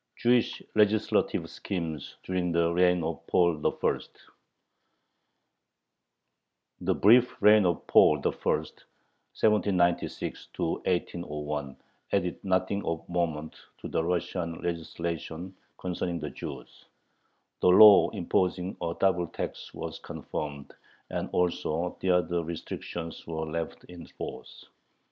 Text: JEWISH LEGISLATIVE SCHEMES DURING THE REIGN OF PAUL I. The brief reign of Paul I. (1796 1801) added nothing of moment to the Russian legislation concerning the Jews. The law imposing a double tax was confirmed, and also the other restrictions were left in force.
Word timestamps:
JEWISH 0.15 0.63
LEGISLATIVE 0.73 1.47
SCHEMES 1.47 2.15
DURING 2.23 2.51
THE 2.53 2.73
REIGN 2.73 3.03
OF 3.03 3.27
PAUL 3.27 3.63
I. 3.93 3.99
The 6.79 6.95
brief 6.95 7.39
reign 7.39 7.67
of 7.67 7.85
Paul 7.85 8.17
I. 8.17 8.21
(1796 8.31 10.47
1801) 10.57 11.77
added 12.13 12.43
nothing 12.43 12.83
of 12.83 13.07
moment 13.07 13.55
to 13.77 13.87
the 13.87 14.03
Russian 14.03 14.59
legislation 14.63 15.55
concerning 15.77 16.17
the 16.19 16.31
Jews. 16.31 16.85
The 17.59 17.67
law 17.67 18.09
imposing 18.09 18.75
a 18.81 18.95
double 18.99 19.27
tax 19.27 19.71
was 19.71 19.99
confirmed, 19.99 20.73
and 21.11 21.29
also 21.31 21.95
the 21.99 22.09
other 22.09 22.43
restrictions 22.43 23.27
were 23.27 23.45
left 23.45 23.83
in 23.83 24.07
force. 24.07 24.65